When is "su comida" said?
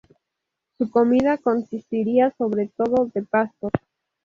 0.79-1.37